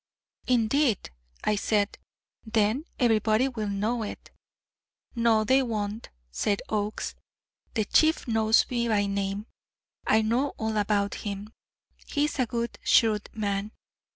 [0.47, 1.11] "Indeed,"
[1.43, 1.99] I said;
[2.43, 4.31] "then everybody will know it."
[5.13, 7.13] "No, they won't," said Oakes.
[7.75, 9.45] "The Chief knows me by name.
[10.07, 11.53] I know all about him;
[12.07, 13.73] he is a good, shrewd man.